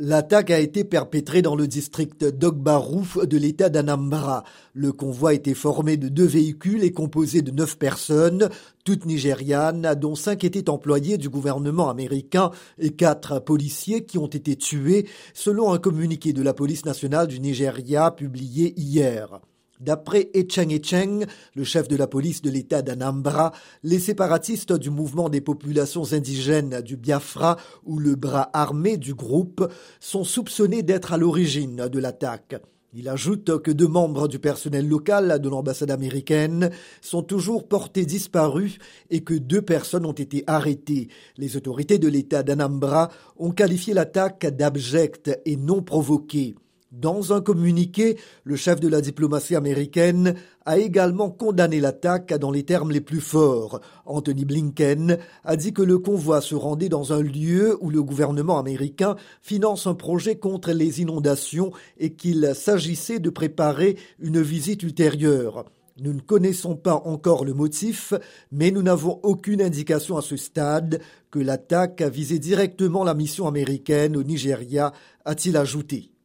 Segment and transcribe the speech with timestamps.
[0.00, 4.44] L'attaque a été perpétrée dans le district d'Ogbarou de l'état d'Anambra.
[4.72, 8.48] Le convoi était formé de deux véhicules et composé de neuf personnes,
[8.84, 14.54] toutes nigérianes, dont cinq étaient employés du gouvernement américain et quatre policiers qui ont été
[14.54, 19.40] tués, selon un communiqué de la police nationale du Nigeria publié hier.
[19.80, 21.24] D'après Echeng Echeng,
[21.54, 23.52] le chef de la police de l'État d'Anambra,
[23.84, 29.72] les séparatistes du mouvement des populations indigènes du Biafra ou le bras armé du groupe
[30.00, 32.56] sont soupçonnés d'être à l'origine de l'attaque.
[32.92, 38.78] Il ajoute que deux membres du personnel local de l'ambassade américaine sont toujours portés disparus
[39.10, 41.08] et que deux personnes ont été arrêtées.
[41.36, 46.56] Les autorités de l'État d'Anambra ont qualifié l'attaque d'abjecte et non provoquée.
[46.92, 52.62] Dans un communiqué, le chef de la diplomatie américaine a également condamné l'attaque dans les
[52.62, 53.82] termes les plus forts.
[54.06, 58.58] Anthony Blinken a dit que le convoi se rendait dans un lieu où le gouvernement
[58.58, 65.66] américain finance un projet contre les inondations et qu'il s'agissait de préparer une visite ultérieure.
[66.00, 68.14] Nous ne connaissons pas encore le motif,
[68.50, 73.46] mais nous n'avons aucune indication à ce stade que l'attaque a visé directement la mission
[73.46, 74.94] américaine au Nigeria,
[75.26, 76.12] a-t-il ajouté.